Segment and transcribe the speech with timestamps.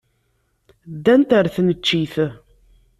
[0.95, 2.15] Ddant ɣer tneččit.